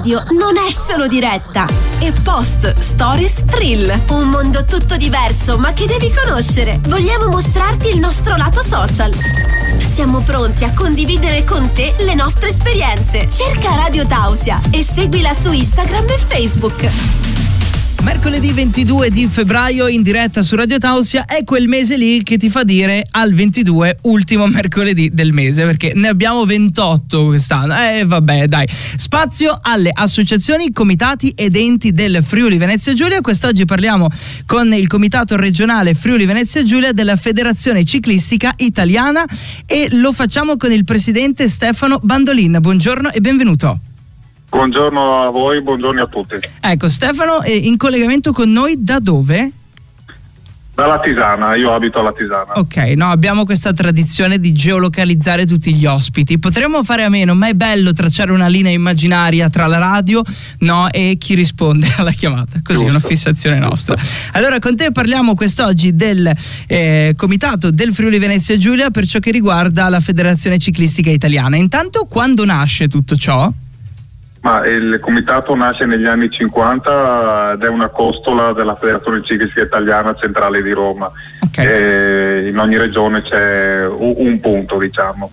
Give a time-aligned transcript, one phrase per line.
[0.00, 1.66] radio non è solo diretta,
[1.98, 4.04] è post, stories, reel.
[4.08, 6.80] Un mondo tutto diverso ma che devi conoscere.
[6.88, 9.12] Vogliamo mostrarti il nostro lato social.
[9.78, 13.28] Siamo pronti a condividere con te le nostre esperienze.
[13.28, 17.39] Cerca Radio Tausia e seguila su Instagram e Facebook.
[18.02, 22.48] Mercoledì 22 di febbraio in diretta su Radio Tausia è quel mese lì che ti
[22.48, 27.74] fa dire al 22 ultimo mercoledì del mese perché ne abbiamo 28 quest'anno.
[27.76, 28.66] Eh vabbè dai.
[28.68, 33.20] Spazio alle associazioni, comitati ed enti del Friuli Venezia Giulia.
[33.20, 34.08] Quest'oggi parliamo
[34.46, 39.24] con il comitato regionale Friuli Venezia Giulia della Federazione Ciclistica Italiana
[39.66, 42.58] e lo facciamo con il presidente Stefano Bandolin.
[42.60, 43.80] Buongiorno e benvenuto.
[44.50, 46.34] Buongiorno a voi, buongiorno a tutti.
[46.60, 49.52] Ecco, Stefano è in collegamento con noi da dove?
[50.74, 52.54] Dalla Tisana, io abito alla Tisana.
[52.54, 56.38] Ok, no, abbiamo questa tradizione di geolocalizzare tutti gli ospiti.
[56.40, 60.20] Potremmo fare a meno, ma è bello tracciare una linea immaginaria tra la radio
[60.60, 62.60] no, e chi risponde alla chiamata.
[62.60, 63.96] Così è una fissazione nostra.
[64.32, 66.28] Allora, con te parliamo quest'oggi del
[66.66, 71.54] eh, comitato del Friuli Venezia Giulia per ciò che riguarda la Federazione Ciclistica Italiana.
[71.54, 73.52] Intanto, quando nasce tutto ciò?
[74.40, 80.14] Ma il comitato nasce negli anni 50 ed è una costola della Federazione Ciclistica Italiana
[80.14, 81.10] centrale di Roma.
[81.44, 82.48] Okay.
[82.48, 85.30] in ogni regione c'è un, un punto, diciamo.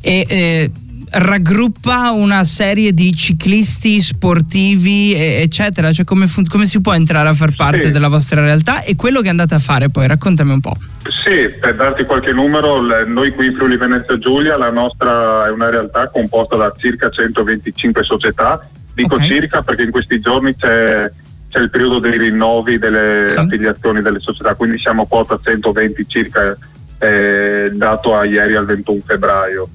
[0.00, 0.70] E eh,
[1.10, 5.92] raggruppa una serie di ciclisti sportivi, eccetera.
[5.92, 7.90] Cioè, come, fun- come, si può entrare a far parte sì.
[7.90, 10.06] della vostra realtà e quello che andate a fare poi?
[10.06, 10.76] Raccontami un po'.
[11.24, 15.70] Sì, per darti qualche numero, noi qui in Friuli Venezia Giulia, la nostra è una
[15.70, 18.68] realtà composta da circa 125 società.
[18.94, 19.28] Dico okay.
[19.28, 21.10] circa perché in questi giorni c'è,
[21.50, 23.38] c'è il periodo dei rinnovi delle sì.
[23.38, 26.56] affiliazioni delle società, quindi siamo quota 120 circa,
[26.98, 29.68] eh, dato a ieri al 21 febbraio.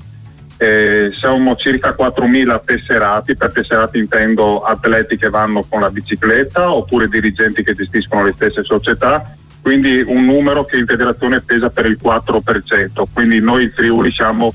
[0.63, 7.09] Eh, siamo circa 4.000 tesserati, per tesserati intendo atleti che vanno con la bicicletta oppure
[7.09, 11.99] dirigenti che gestiscono le stesse società, quindi un numero che in federazione pesa per il
[12.01, 14.53] 4%, quindi noi in Friuli siamo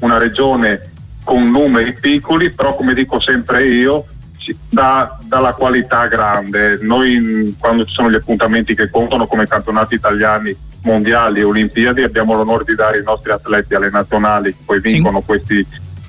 [0.00, 0.92] una regione
[1.24, 4.06] con numeri piccoli, però come dico sempre io,
[4.68, 6.78] dà, dà qualità grande.
[6.82, 12.34] Noi quando ci sono gli appuntamenti che contano come campionati italiani mondiali e olimpiadi abbiamo
[12.34, 15.66] l'onore di dare i nostri atleti alle nazionali che poi vincono questi,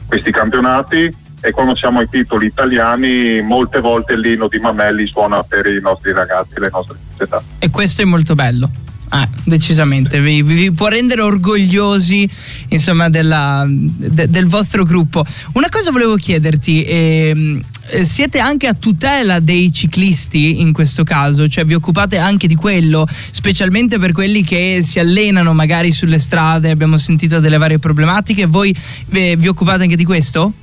[0.08, 5.66] questi campionati e quando siamo ai titoli italiani molte volte lino di Mamelli suona per
[5.66, 7.42] i nostri ragazzi, le nostre società.
[7.59, 8.69] E questo è molto bello.
[9.14, 12.30] Ah, decisamente, vi, vi, può rendere orgogliosi
[12.70, 15.26] insomma, della, de, del vostro gruppo.
[15.54, 21.50] Una cosa volevo chiederti, ehm, eh, siete anche a tutela dei ciclisti in questo caso,
[21.50, 26.70] cioè vi occupate anche di quello, specialmente per quelli che si allenano magari sulle strade,
[26.70, 28.74] abbiamo sentito delle varie problematiche, voi
[29.10, 30.54] eh, vi occupate anche di questo?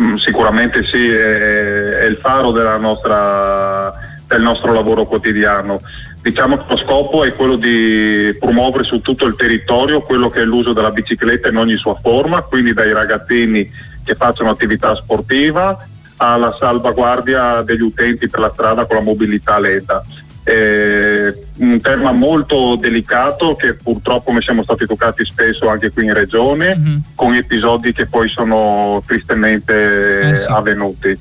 [0.00, 3.92] Mm, sicuramente sì, è, è il faro nostra,
[4.26, 5.78] del nostro lavoro quotidiano
[6.22, 10.44] Diciamo che lo scopo è quello di promuovere su tutto il territorio quello che è
[10.44, 13.68] l'uso della bicicletta in ogni sua forma, quindi dai ragazzini
[14.04, 15.76] che facciano attività sportiva
[16.18, 20.04] alla salvaguardia degli utenti per la strada con la mobilità lenta.
[20.44, 26.14] È un tema molto delicato che purtroppo ne siamo stati toccati spesso anche qui in
[26.14, 26.96] regione, mm-hmm.
[27.16, 30.46] con episodi che poi sono tristemente eh sì.
[30.48, 31.18] avvenuti.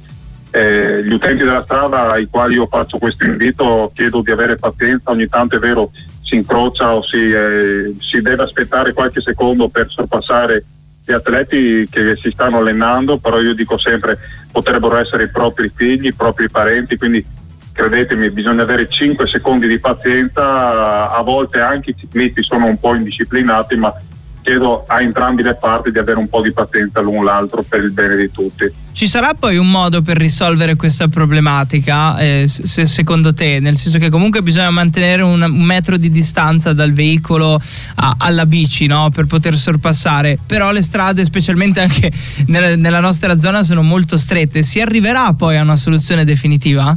[0.54, 5.12] Eh, gli utenti della strada ai quali io faccio questo invito chiedo di avere pazienza,
[5.12, 5.92] ogni tanto è vero
[6.22, 10.66] si incrocia o si, eh, si deve aspettare qualche secondo per sorpassare
[11.04, 14.18] gli atleti che si stanno allenando, però io dico sempre
[14.52, 17.26] potrebbero essere i propri figli, i propri parenti, quindi
[17.74, 22.94] credetemi bisogna avere 5 secondi di pazienza, a volte anche i ciclisti sono un po'
[22.94, 23.94] indisciplinati, ma
[24.42, 27.92] chiedo a entrambi le parti di avere un po' di pazienza l'un l'altro per il
[27.92, 28.72] bene di tutti.
[29.02, 33.60] Ci sarà poi un modo per risolvere questa problematica, eh, se, secondo te?
[33.60, 37.60] Nel senso che comunque bisogna mantenere un, metro di distanza dal veicolo
[37.96, 39.10] a, alla bici no?
[39.10, 42.12] per poter sorpassare, però le strade, specialmente anche
[42.46, 44.62] nella, nella nostra zona, sono molto strette.
[44.62, 46.96] Si arriverà poi a una soluzione definitiva?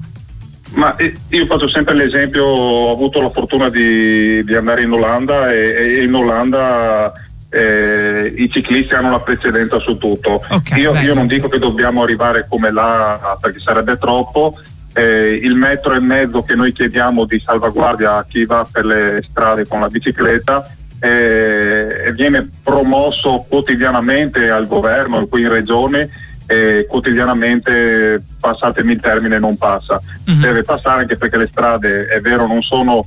[0.75, 5.51] Ma eh, io faccio sempre l'esempio, ho avuto la fortuna di, di andare in Olanda
[5.51, 7.11] e, e in Olanda
[7.55, 10.43] eh, i ciclisti hanno la precedenza su tutto.
[10.49, 14.59] Okay, io, io, non dico che dobbiamo arrivare come là perché sarebbe troppo.
[14.93, 19.25] Eh, il metro e mezzo che noi chiediamo di salvaguardia a chi va per le
[19.29, 20.69] strade con la bicicletta
[21.01, 26.09] eh, viene promosso quotidianamente al governo, qui in regione,
[26.47, 30.01] e quotidianamente passatemi il termine non passa.
[30.31, 30.41] Mm-hmm.
[30.41, 33.06] Deve passare anche perché le strade, è vero, non sono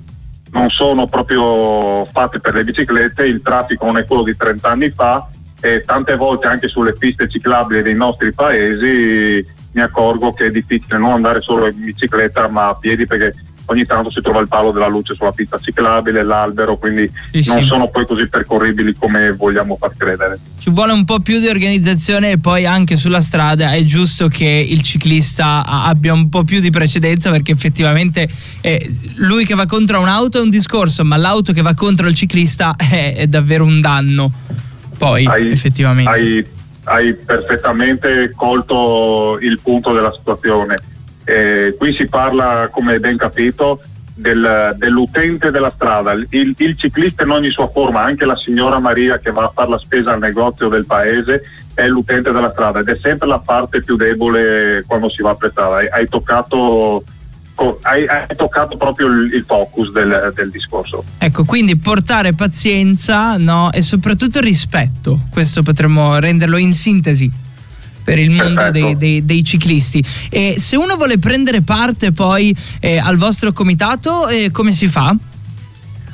[0.51, 4.89] non sono proprio fatte per le biciclette, il traffico non è quello di 30 anni
[4.89, 5.27] fa
[5.59, 10.97] e tante volte anche sulle piste ciclabili dei nostri paesi mi accorgo che è difficile
[10.97, 13.33] non andare solo in bicicletta ma a piedi perché
[13.67, 17.61] ogni tanto si trova il palo della luce sulla pista ciclabile, l'albero, quindi sì, non
[17.61, 17.67] sì.
[17.67, 20.39] sono poi così percorribili come vogliamo far credere.
[20.57, 24.45] Ci vuole un po' più di organizzazione e poi anche sulla strada è giusto che
[24.45, 28.27] il ciclista abbia un po' più di precedenza perché effettivamente
[28.61, 32.13] eh, lui che va contro un'auto è un discorso, ma l'auto che va contro il
[32.13, 34.31] ciclista è, è davvero un danno.
[34.97, 36.09] Poi hai, effettivamente.
[36.09, 36.45] Hai,
[36.85, 40.75] hai perfettamente colto il punto della situazione
[41.27, 43.81] eh, qui si parla, come ben capito,
[44.15, 49.19] del, dell'utente della strada, il, il, ciclista in ogni sua forma, anche la signora Maria
[49.19, 51.43] che va a fare la spesa al negozio del paese
[51.73, 55.51] è l'utente della strada ed è sempre la parte più debole quando si va per
[55.51, 55.75] strada.
[55.75, 57.03] Hai, hai, toccato,
[57.81, 61.03] hai, hai toccato, proprio il, il focus del, del, discorso.
[61.17, 63.71] Ecco, quindi portare pazienza no?
[63.73, 67.45] e soprattutto rispetto, questo potremmo renderlo in sintesi
[68.07, 70.01] per il mondo dei, dei, dei, ciclisti.
[70.29, 75.13] E se uno vuole prendere parte poi eh, al vostro comitato, eh, come si fa?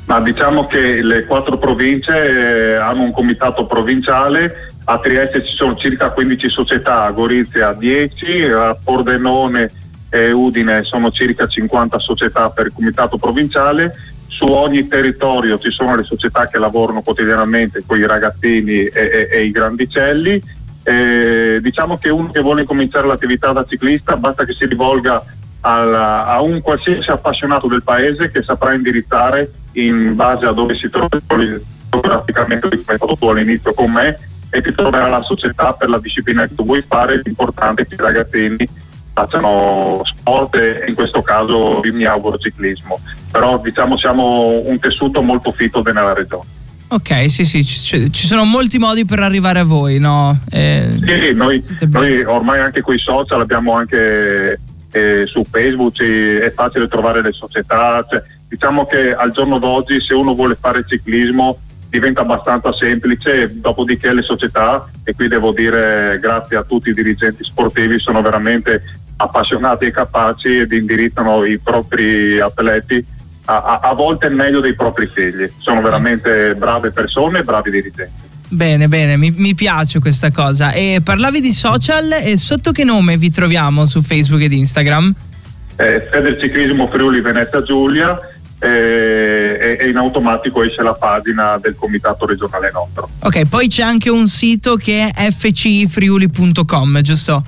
[0.06, 5.76] Ma diciamo che le quattro province eh, hanno un comitato provinciale, a Trieste ci sono
[5.76, 9.70] circa 15 società, a Gorizia 10, a Pordenone
[10.10, 13.94] e Udine sono circa 50 società per il comitato provinciale.
[14.26, 19.28] Su ogni territorio ci sono le società che lavorano quotidianamente con i ragazzini e, e,
[19.30, 20.42] e i grandicelli
[20.84, 25.24] eh, diciamo che uno che vuole cominciare l'attività da ciclista basta che si rivolga
[25.60, 30.90] al, a un qualsiasi appassionato del paese che saprà indirizzare in base a dove si
[30.90, 31.08] trova
[31.90, 34.18] geograficamente come hai tu all'inizio con me
[34.50, 37.94] e ti troverà la società per la disciplina che tu vuoi fare l'importante è che
[37.94, 38.68] i ragazzini
[39.14, 43.00] facciano sport e in questo caso mi auguro ciclismo.
[43.30, 48.44] Però diciamo siamo un tessuto molto fitto nella regione Ok, sì, sì, ci, ci, sono
[48.44, 50.38] molti modi per arrivare a voi, no?
[50.50, 54.60] Eh, sì, noi, noi, ormai anche con i social abbiamo anche
[54.92, 60.14] eh, su Facebook, è facile trovare le società, cioè, diciamo che al giorno d'oggi se
[60.14, 61.58] uno vuole fare ciclismo
[61.88, 67.44] diventa abbastanza semplice, dopodiché le società, e qui devo dire grazie a tutti i dirigenti
[67.44, 68.82] sportivi, sono veramente
[69.16, 73.04] appassionati e capaci ed indirizzano i propri atleti
[73.46, 75.50] a, a, volte meglio dei propri figli.
[75.58, 78.22] Sono veramente brave persone e bravi dirigenti.
[78.48, 80.72] Bene, bene, mi, mi, piace questa cosa.
[80.72, 85.14] E parlavi di social e sotto che nome vi troviamo su Facebook ed Instagram?
[85.76, 88.16] Eh, Federciclismo Friuli Venezia Giulia
[88.60, 93.08] eh, e, in automatico esce la pagina del comitato regionale nostro.
[93.20, 97.42] Ok, poi c'è anche un sito che è fcifriuli.com, giusto?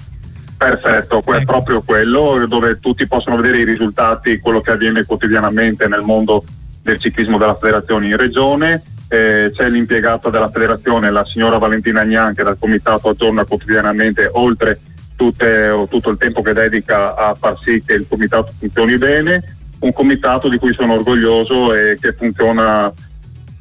[0.56, 1.34] Perfetto, ecco.
[1.34, 6.44] è proprio quello dove tutti possono vedere i risultati, quello che avviene quotidianamente nel mondo
[6.82, 8.82] del ciclismo della federazione in regione.
[9.08, 14.80] Eh, c'è l'impiegata della federazione, la signora Valentina Agnan, che dal comitato aggiorna quotidianamente oltre
[15.14, 19.56] tutte, tutto il tempo che dedica a far sì che il comitato funzioni bene.
[19.78, 22.90] Un comitato di cui sono orgoglioso e che funziona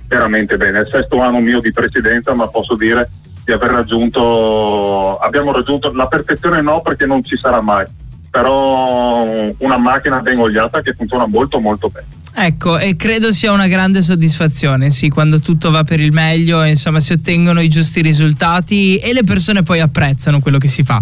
[0.08, 0.80] veramente bene.
[0.80, 3.10] È il sesto anno mio di presidenza, ma posso dire
[3.46, 7.86] di aver raggiunto, abbiamo raggiunto la perfezione no perché non ci sarà mai,
[8.30, 9.24] però
[9.60, 12.08] una macchina ben oliata che funziona molto molto bene.
[12.38, 17.00] Ecco, e credo sia una grande soddisfazione, sì, quando tutto va per il meglio, insomma,
[17.00, 21.02] si ottengono i giusti risultati e le persone poi apprezzano quello che si fa.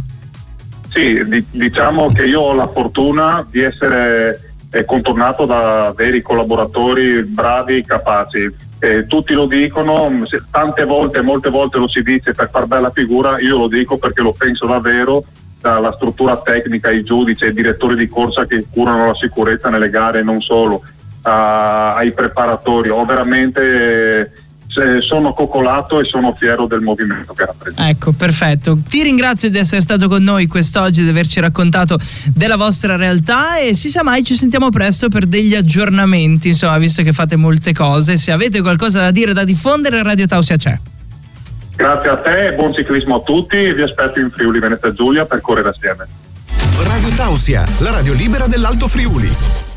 [0.93, 7.23] Sì, di, diciamo che io ho la fortuna di essere eh, contornato da veri collaboratori
[7.23, 8.53] bravi, capaci
[8.83, 10.09] eh, tutti lo dicono,
[10.51, 14.21] tante volte, molte volte lo si dice per far bella figura, io lo dico perché
[14.21, 15.23] lo penso davvero,
[15.61, 20.21] dalla struttura tecnica, i giudici, i direttori di corsa che curano la sicurezza nelle gare
[20.21, 20.83] non solo,
[21.21, 24.33] a, ai preparatori, ho veramente
[25.01, 27.87] sono coccolato e sono fiero del movimento che rappresenta.
[27.87, 28.77] Ecco, perfetto.
[28.87, 31.99] Ti ringrazio di essere stato con noi quest'oggi, di averci raccontato
[32.33, 37.03] della vostra realtà e si sa mai ci sentiamo presto per degli aggiornamenti, insomma, visto
[37.03, 38.17] che fate molte cose.
[38.17, 40.79] Se avete qualcosa da dire, da diffondere, Radio Tausia c'è.
[41.75, 43.73] Grazie a te e buon ciclismo a tutti.
[43.73, 46.07] Vi aspetto in Friuli Venezia Giulia per correre assieme.
[46.83, 49.72] Radio Tausia, la radio libera dell'Alto Friuli.